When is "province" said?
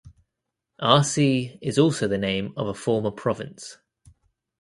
3.11-3.77